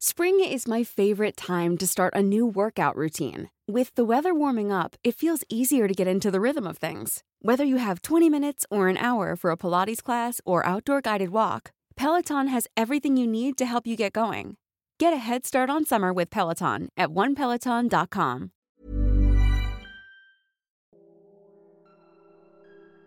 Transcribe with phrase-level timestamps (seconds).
[0.00, 3.50] Spring is my favorite time to start a new workout routine.
[3.66, 7.24] With the weather warming up, it feels easier to get into the rhythm of things.
[7.42, 11.30] Whether you have 20 minutes or an hour for a Pilates class or outdoor guided
[11.30, 14.56] walk, Peloton has everything you need to help you get going.
[15.00, 18.52] Get a head start on summer with Peloton at onepeloton.com.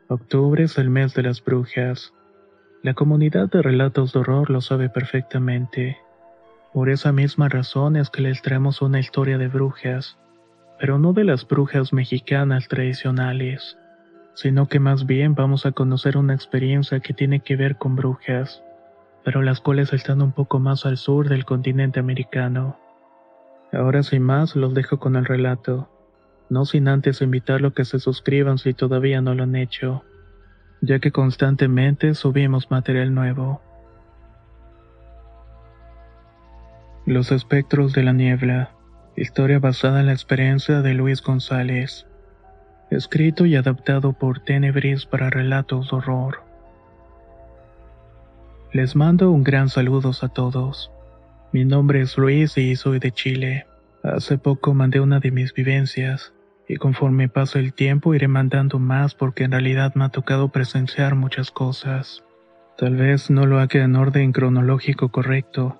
[0.09, 2.11] Octubre es el mes de las brujas.
[2.83, 5.95] La comunidad de relatos de horror lo sabe perfectamente.
[6.73, 10.17] Por esa misma razón es que les traemos una historia de brujas,
[10.79, 13.77] pero no de las brujas mexicanas tradicionales,
[14.35, 18.63] sino que más bien vamos a conocer una experiencia que tiene que ver con brujas,
[19.25, 22.79] pero las cuales están un poco más al sur del continente americano.
[23.73, 25.89] Ahora sin más los dejo con el relato,
[26.49, 30.03] no sin antes invitarlos a que se suscriban si todavía no lo han hecho,
[30.81, 33.61] ya que constantemente subimos material nuevo.
[37.11, 38.71] Los espectros de la niebla.
[39.17, 42.07] Historia basada en la experiencia de Luis González.
[42.89, 46.41] Escrito y adaptado por Tenebris para relatos de horror.
[48.71, 50.89] Les mando un gran saludo a todos.
[51.51, 53.65] Mi nombre es Luis y soy de Chile.
[54.03, 56.31] Hace poco mandé una de mis vivencias,
[56.65, 61.15] y conforme pasa el tiempo iré mandando más porque en realidad me ha tocado presenciar
[61.15, 62.23] muchas cosas.
[62.77, 65.77] Tal vez no lo haga en orden cronológico correcto,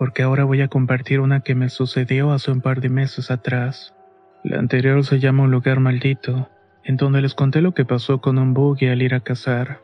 [0.00, 3.94] porque ahora voy a compartir una que me sucedió hace un par de meses atrás.
[4.42, 6.48] La anterior se llama Un lugar maldito,
[6.84, 9.82] en donde les conté lo que pasó con un buggy al ir a cazar.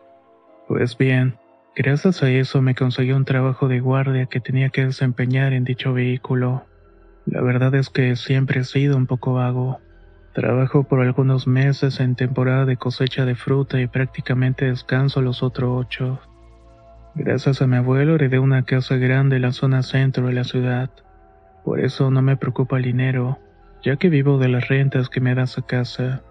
[0.69, 1.37] Pues bien,
[1.77, 5.93] gracias a eso me conseguí un trabajo de guardia que tenía que desempeñar en dicho
[5.93, 6.65] vehículo.
[7.27, 9.81] La verdad es que siempre he sido un poco vago.
[10.33, 15.69] Trabajo por algunos meses en temporada de cosecha de fruta y prácticamente descanso los otros
[15.75, 16.21] ocho.
[17.19, 20.91] Gracias a mi abuelo heredé una casa grande en la zona centro de la ciudad.
[21.65, 23.39] Por eso no me preocupa el dinero,
[23.83, 26.23] ya que vivo de las rentas que me da esa casa,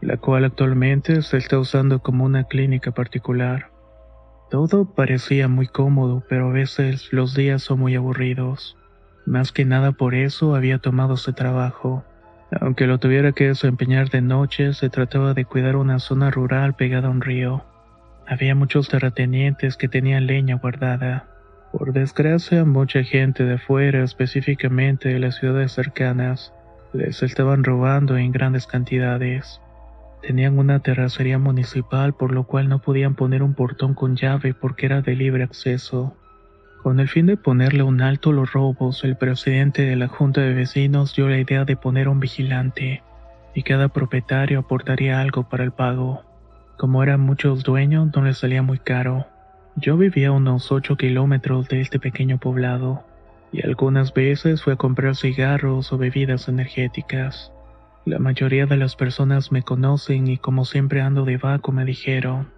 [0.00, 3.70] la cual actualmente se está usando como una clínica particular.
[4.50, 8.76] Todo parecía muy cómodo, pero a veces los días son muy aburridos.
[9.26, 12.04] Más que nada por eso había tomado ese trabajo.
[12.60, 17.08] Aunque lo tuviera que desempeñar de noche, se trataba de cuidar una zona rural pegada
[17.08, 17.64] a un río.
[18.30, 21.26] Había muchos terratenientes que tenían leña guardada.
[21.72, 26.54] Por desgracia, mucha gente de fuera, específicamente de las ciudades cercanas,
[26.92, 29.60] les estaban robando en grandes cantidades.
[30.22, 34.86] Tenían una terracería municipal por lo cual no podían poner un portón con llave porque
[34.86, 36.16] era de libre acceso.
[36.84, 40.40] Con el fin de ponerle un alto a los robos, el presidente de la Junta
[40.40, 43.02] de Vecinos dio la idea de poner un vigilante,
[43.56, 46.29] y cada propietario aportaría algo para el pago.
[46.80, 49.26] Como eran muchos dueños, no les salía muy caro.
[49.76, 53.04] Yo vivía a unos 8 kilómetros de este pequeño poblado,
[53.52, 57.52] y algunas veces fui a comprar cigarros o bebidas energéticas.
[58.06, 62.48] La mayoría de las personas me conocen y como siempre ando de vaco me dijeron,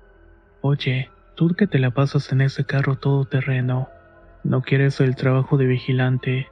[0.60, 3.88] Oye, tú que te la pasas en ese carro todo terreno,
[4.44, 6.46] no quieres el trabajo de vigilante,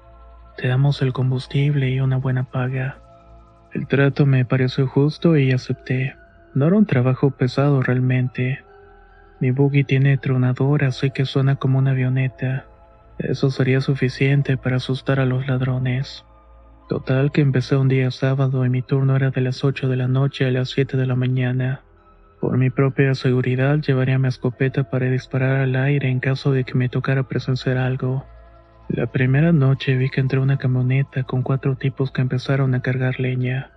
[0.56, 2.98] te damos el combustible y una buena paga.
[3.72, 6.16] El trato me pareció justo y acepté.
[6.52, 8.64] No era un trabajo pesado realmente.
[9.40, 12.66] Mi buggy tiene tronador, así que suena como una avioneta.
[13.18, 16.24] Eso sería suficiente para asustar a los ladrones.
[16.88, 20.08] Total que empecé un día sábado y mi turno era de las 8 de la
[20.08, 21.82] noche a las 7 de la mañana.
[22.40, 26.74] Por mi propia seguridad llevaría mi escopeta para disparar al aire en caso de que
[26.74, 28.26] me tocara presenciar algo.
[28.88, 33.20] La primera noche vi que entró una camioneta con cuatro tipos que empezaron a cargar
[33.20, 33.70] leña.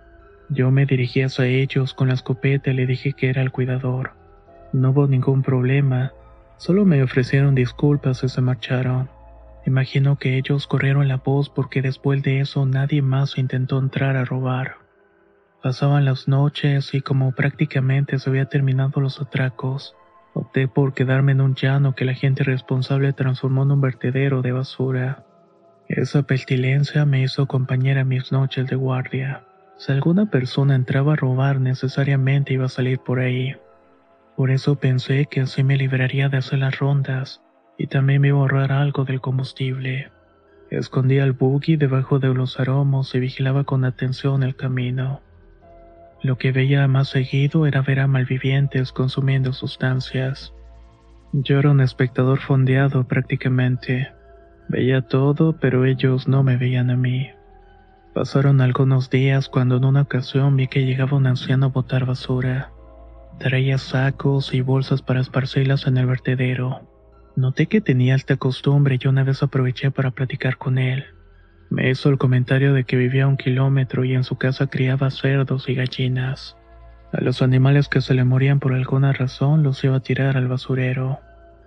[0.50, 4.12] Yo me dirigí hacia ellos con la escopeta y le dije que era el cuidador.
[4.72, 6.12] No hubo ningún problema,
[6.58, 9.08] solo me ofrecieron disculpas y se marcharon.
[9.66, 14.24] Imagino que ellos corrieron la voz porque después de eso nadie más intentó entrar a
[14.24, 14.76] robar.
[15.62, 19.96] Pasaban las noches y como prácticamente se había terminado los atracos,
[20.34, 24.52] opté por quedarme en un llano que la gente responsable transformó en un vertedero de
[24.52, 25.24] basura.
[25.88, 29.44] Esa pestilencia me hizo compañera mis noches de guardia.
[29.76, 33.56] Si alguna persona entraba a robar necesariamente iba a salir por ahí.
[34.36, 37.42] Por eso pensé que así me libraría de hacer las rondas
[37.76, 40.10] y también me iba a ahorrar algo del combustible.
[40.70, 45.20] Escondía el buggy debajo de los aromos y vigilaba con atención el camino.
[46.22, 50.54] Lo que veía más seguido era ver a malvivientes consumiendo sustancias.
[51.32, 54.12] Yo era un espectador fondeado prácticamente.
[54.68, 57.30] Veía todo, pero ellos no me veían a mí.
[58.14, 62.70] Pasaron algunos días cuando en una ocasión vi que llegaba un anciano a botar basura.
[63.40, 66.88] Traía sacos y bolsas para esparcirlas en el vertedero.
[67.34, 71.06] Noté que tenía esta costumbre y una vez aproveché para platicar con él.
[71.70, 75.10] Me hizo el comentario de que vivía a un kilómetro y en su casa criaba
[75.10, 76.56] cerdos y gallinas.
[77.12, 80.46] A los animales que se le morían por alguna razón los iba a tirar al
[80.46, 81.18] basurero.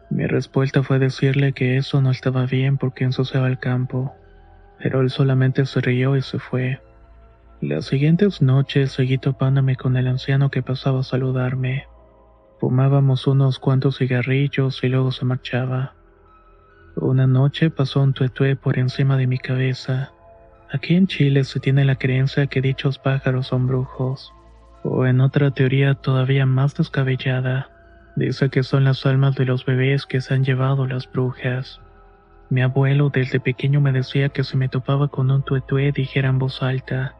[0.10, 4.16] Mi respuesta fue decirle que eso no estaba bien porque ensuciaba el campo,
[4.80, 6.82] pero él solamente se rió y se fue.
[7.62, 11.88] Las siguientes noches seguí topándome con el anciano que pasaba a saludarme.
[12.60, 15.94] Fumábamos unos cuantos cigarrillos y luego se marchaba.
[16.96, 20.12] Una noche pasó un tuetué por encima de mi cabeza.
[20.72, 24.34] Aquí en Chile se tiene la creencia que dichos pájaros son brujos.
[24.84, 27.70] O en otra teoría todavía más descabellada,
[28.16, 31.82] dice que son las almas de los bebés que se han llevado las brujas.
[32.50, 36.40] Mi abuelo desde pequeño me decía que si me topaba con un tuetué dijera en
[36.40, 37.16] voz alta,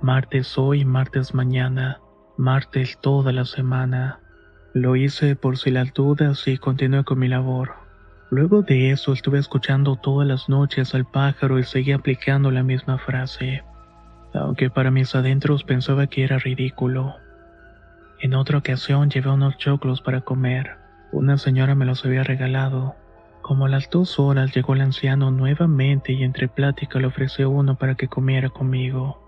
[0.00, 2.00] martes hoy, martes mañana,
[2.38, 4.20] martes toda la semana.
[4.72, 7.74] Lo hice por si las dudas y continué con mi labor.
[8.30, 12.96] Luego de eso estuve escuchando todas las noches al pájaro y seguí aplicando la misma
[12.96, 13.64] frase,
[14.32, 17.16] aunque para mis adentros pensaba que era ridículo.
[18.20, 20.76] En otra ocasión llevé unos choclos para comer.
[21.12, 22.94] Una señora me los había regalado.
[23.50, 27.74] Como a las dos horas llegó el anciano nuevamente y entre plática le ofreció uno
[27.74, 29.18] para que comiera conmigo.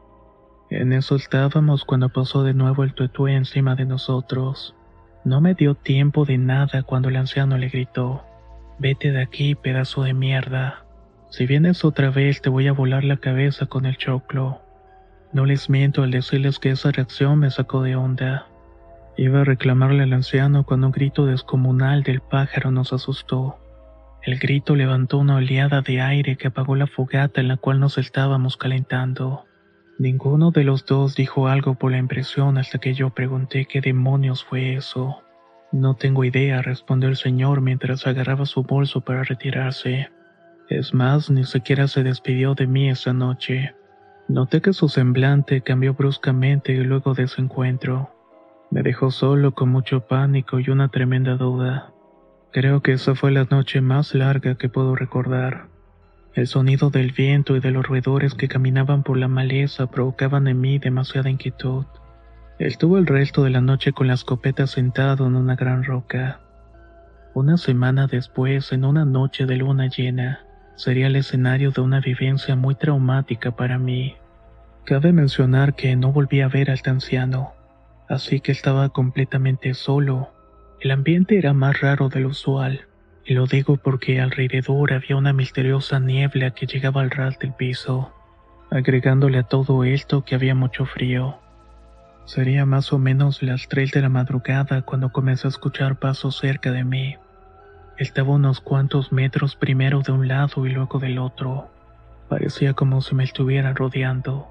[0.70, 4.76] En eso estábamos cuando pasó de nuevo el tuetué encima de nosotros.
[5.24, 8.22] No me dio tiempo de nada cuando el anciano le gritó,
[8.78, 10.84] Vete de aquí, pedazo de mierda.
[11.30, 14.60] Si vienes otra vez te voy a volar la cabeza con el choclo.
[15.32, 18.46] No les miento al decirles que esa reacción me sacó de onda.
[19.16, 23.58] Iba a reclamarle al anciano cuando un grito descomunal del pájaro nos asustó.
[24.24, 27.98] El grito levantó una oleada de aire que apagó la fogata en la cual nos
[27.98, 29.46] estábamos calentando.
[29.98, 34.44] Ninguno de los dos dijo algo por la impresión hasta que yo pregunté qué demonios
[34.44, 35.22] fue eso.
[35.72, 40.10] No tengo idea, respondió el señor mientras agarraba su bolso para retirarse.
[40.68, 43.74] Es más, ni siquiera se despidió de mí esa noche.
[44.28, 48.14] Noté que su semblante cambió bruscamente luego de ese encuentro.
[48.70, 51.92] Me dejó solo con mucho pánico y una tremenda duda.
[52.52, 55.68] Creo que esa fue la noche más larga que puedo recordar.
[56.34, 60.60] El sonido del viento y de los roedores que caminaban por la maleza provocaban en
[60.60, 61.86] mí demasiada inquietud.
[62.58, 66.40] Estuvo el resto de la noche con la escopeta sentado en una gran roca.
[67.32, 70.40] Una semana después, en una noche de luna llena,
[70.76, 74.16] sería el escenario de una vivencia muy traumática para mí.
[74.84, 77.54] Cabe mencionar que no volví a ver al anciano,
[78.10, 80.28] así que estaba completamente solo.
[80.82, 82.88] El ambiente era más raro de lo usual.
[83.24, 88.12] Y lo digo porque alrededor había una misteriosa niebla que llegaba al ras del piso,
[88.68, 91.38] agregándole a todo esto que había mucho frío.
[92.24, 96.72] Sería más o menos las 3 de la madrugada cuando comencé a escuchar pasos cerca
[96.72, 97.14] de mí.
[97.96, 101.70] Estaba unos cuantos metros primero de un lado y luego del otro.
[102.28, 104.48] Parecía como si me estuvieran rodeando.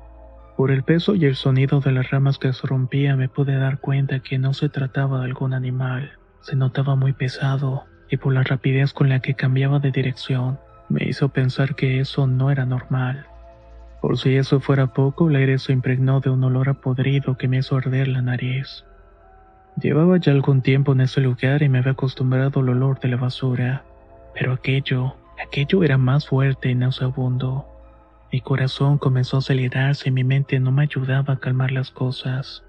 [0.55, 3.79] Por el peso y el sonido de las ramas que se rompían me pude dar
[3.79, 6.20] cuenta que no se trataba de algún animal.
[6.41, 10.59] Se notaba muy pesado y por la rapidez con la que cambiaba de dirección,
[10.89, 13.25] me hizo pensar que eso no era normal.
[14.01, 17.47] Por si eso fuera poco, el aire se impregnó de un olor a podrido que
[17.47, 18.83] me hizo arder la nariz.
[19.79, 23.17] Llevaba ya algún tiempo en ese lugar y me había acostumbrado al olor de la
[23.17, 23.83] basura,
[24.33, 27.67] pero aquello, aquello era más fuerte y nauseabundo.
[28.31, 32.63] Mi corazón comenzó a acelerarse y mi mente no me ayudaba a calmar las cosas.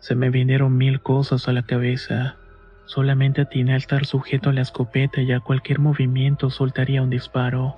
[0.00, 2.36] Se me vinieron mil cosas a la cabeza.
[2.84, 7.76] Solamente atiné a estar sujeto a la escopeta y a cualquier movimiento soltaría un disparo.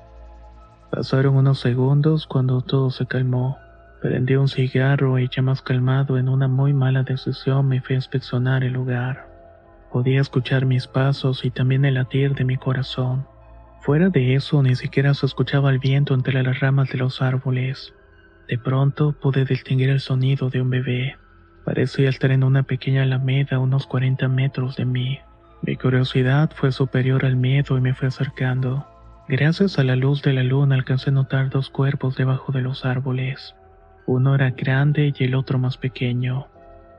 [0.91, 3.59] Pasaron unos segundos cuando todo se calmó.
[4.01, 7.99] Prendí un cigarro y ya más calmado en una muy mala decisión me fui a
[7.99, 9.29] inspeccionar el lugar.
[9.93, 13.27] Podía escuchar mis pasos y también el latir de mi corazón.
[13.81, 17.95] Fuera de eso ni siquiera se escuchaba el viento entre las ramas de los árboles.
[18.49, 21.17] De pronto pude distinguir el sonido de un bebé.
[21.65, 25.21] Parecía estar en una pequeña alameda a unos 40 metros de mí.
[25.63, 28.87] Mi curiosidad fue superior al miedo y me fue acercando.
[29.29, 32.85] Gracias a la luz de la luna alcancé a notar dos cuerpos debajo de los
[32.85, 33.55] árboles.
[34.07, 36.49] Uno era grande y el otro más pequeño.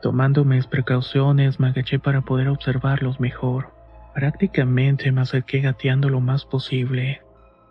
[0.01, 3.69] Tomando mis precauciones me agaché para poder observarlos mejor.
[4.15, 7.21] Prácticamente me acerqué gateando lo más posible,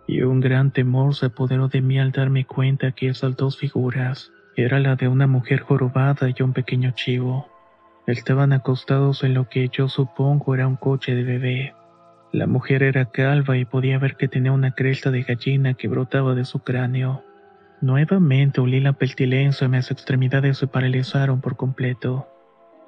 [0.07, 4.31] y un gran temor se apoderó de mí al darme cuenta que esas dos figuras
[4.55, 7.47] era la de una mujer jorobada y un pequeño chivo.
[8.07, 11.73] Estaban acostados en lo que yo supongo era un coche de bebé.
[12.31, 16.35] La mujer era calva y podía ver que tenía una cresta de gallina que brotaba
[16.35, 17.23] de su cráneo.
[17.81, 22.27] Nuevamente olí la pestilencia y mis extremidades se paralizaron por completo.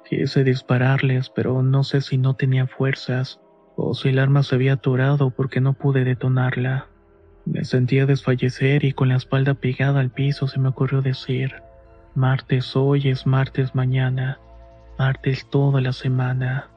[0.08, 3.40] Quise dispararles, pero no sé si no tenía fuerzas
[3.76, 6.86] o si el arma se había atorado porque no pude detonarla.
[7.50, 11.54] Me sentía desfallecer y con la espalda pegada al piso se me ocurrió decir,
[12.14, 14.38] martes hoy es martes mañana,
[14.98, 16.68] martes toda la semana.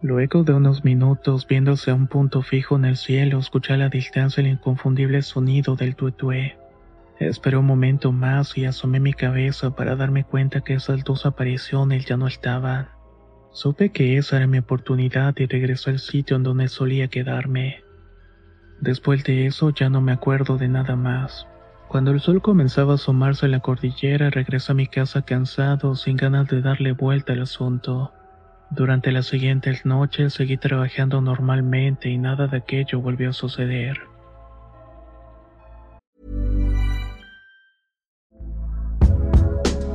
[0.00, 3.88] Luego de unos minutos viéndose a un punto fijo en el cielo, escuché a la
[3.88, 6.56] distancia el inconfundible sonido del tuetué.
[7.18, 12.06] Esperé un momento más y asomé mi cabeza para darme cuenta que esas dos apariciones
[12.06, 12.88] ya no estaban.
[13.50, 17.82] Supe que esa era mi oportunidad y regresé al sitio en donde solía quedarme.
[18.82, 21.46] Después de eso ya no me acuerdo de nada más.
[21.86, 26.16] Cuando el sol comenzaba a asomarse en la cordillera, regresé a mi casa cansado, sin
[26.16, 28.12] ganas de darle vuelta al asunto.
[28.70, 34.00] Durante las siguientes noches seguí trabajando normalmente y nada de aquello volvió a suceder.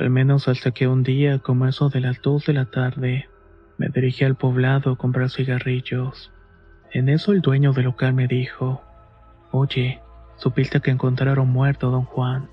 [0.00, 3.28] al menos hasta que un día, como eso de las dos de la tarde,
[3.76, 6.32] me dirigí al poblado a comprar cigarrillos.
[6.90, 8.82] En eso el dueño del local me dijo,
[9.50, 10.00] Oye,
[10.36, 12.48] supiste que encontraron muerto a don Juan.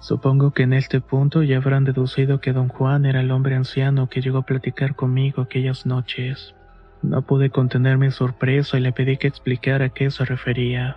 [0.00, 4.08] Supongo que en este punto ya habrán deducido que don Juan era el hombre anciano
[4.08, 6.54] que llegó a platicar conmigo aquellas noches.
[7.02, 10.96] No pude contener mi sorpresa y le pedí que explicara a qué se refería.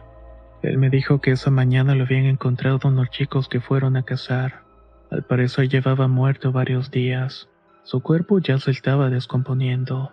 [0.61, 4.68] Él me dijo que esa mañana lo habían encontrado unos chicos que fueron a cazar.
[5.11, 7.49] Al parecer llevaba muerto varios días.
[7.83, 10.11] Su cuerpo ya se estaba descomponiendo.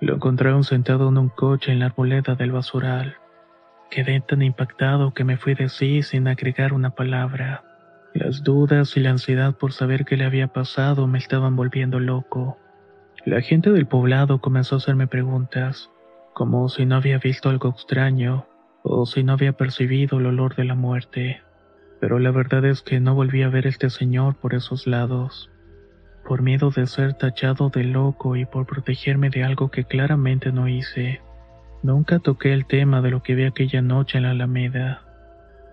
[0.00, 3.16] Lo encontraron sentado en un coche en la arboleda del basural.
[3.90, 7.62] Quedé tan impactado que me fui de sí sin agregar una palabra.
[8.14, 12.56] Las dudas y la ansiedad por saber qué le había pasado me estaban volviendo loco.
[13.26, 15.90] La gente del poblado comenzó a hacerme preguntas,
[16.32, 18.46] como si no había visto algo extraño
[18.82, 21.42] o si no había percibido el olor de la muerte
[22.02, 25.52] pero la verdad es que no volví a ver a este señor por esos lados.
[26.26, 30.66] Por miedo de ser tachado de loco y por protegerme de algo que claramente no
[30.66, 31.20] hice,
[31.84, 35.02] nunca toqué el tema de lo que vi aquella noche en la Alameda.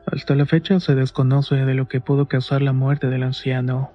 [0.05, 3.91] Hasta la fecha se desconoce de lo que pudo causar la muerte del anciano,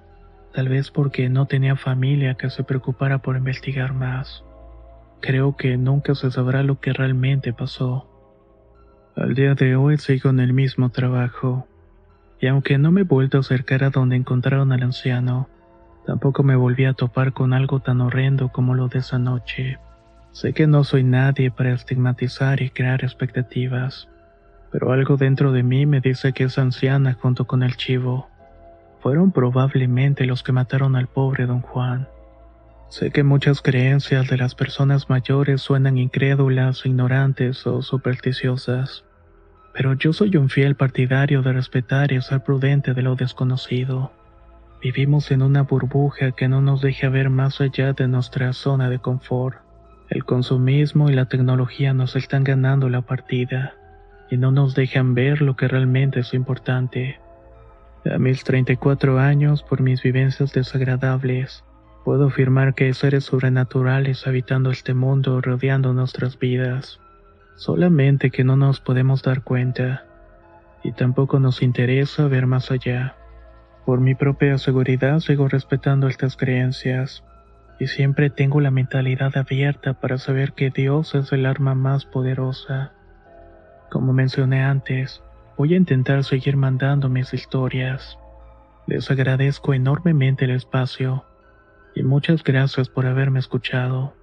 [0.53, 4.43] tal vez porque no tenía familia que se preocupara por investigar más.
[5.21, 8.09] Creo que nunca se sabrá lo que realmente pasó.
[9.15, 11.65] Al día de hoy sigo en el mismo trabajo
[12.39, 15.47] y aunque no me he vuelto a acercar a donde encontraron al anciano,
[16.05, 19.79] tampoco me volví a topar con algo tan horrendo como lo de esa noche.
[20.31, 24.09] Sé que no soy nadie para estigmatizar y crear expectativas,
[24.71, 28.27] pero algo dentro de mí me dice que esa anciana junto con el chivo
[28.99, 32.07] fueron probablemente los que mataron al pobre don Juan.
[32.89, 39.05] Sé que muchas creencias de las personas mayores suenan incrédulas, ignorantes o supersticiosas,
[39.75, 44.13] pero yo soy un fiel partidario de respetar y ser prudente de lo desconocido.
[44.81, 48.99] Vivimos en una burbuja que no nos deja ver más allá de nuestra zona de
[48.99, 49.57] confort.
[50.09, 53.73] El consumismo y la tecnología nos están ganando la partida
[54.31, 57.19] y no nos dejan ver lo que realmente es importante.
[58.09, 61.65] A mis 34 años, por mis vivencias desagradables,
[62.05, 67.01] puedo afirmar que hay seres sobrenaturales habitando este mundo rodeando nuestras vidas
[67.55, 70.05] solamente que no nos podemos dar cuenta,
[70.83, 73.15] y tampoco nos interesa ver más allá.
[73.85, 77.23] Por mi propia seguridad sigo respetando estas creencias,
[77.79, 82.93] y siempre tengo la mentalidad abierta para saber que Dios es el arma más poderosa.
[83.91, 85.21] Como mencioné antes,
[85.57, 88.17] voy a intentar seguir mandando mis historias.
[88.87, 91.25] Les agradezco enormemente el espacio,
[91.95, 94.13] y muchas gracias por haberme escuchado.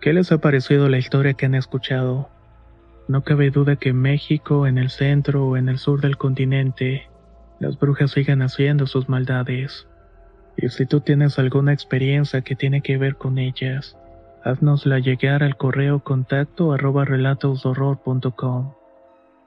[0.00, 2.30] ¿Qué les ha parecido la historia que han escuchado?
[3.06, 7.10] No cabe duda que en México, en el centro o en el sur del continente,
[7.58, 9.86] las brujas siguen haciendo sus maldades.
[10.56, 13.94] Y si tú tienes alguna experiencia que tiene que ver con ellas,
[14.42, 18.72] haznosla llegar al correo contacto arroba relatosdorror.com.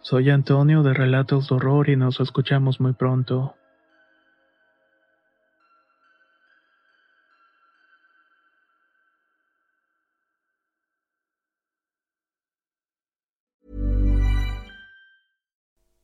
[0.01, 3.55] Soy Antonio de Relatos de Horror y nos escuchamos muy pronto.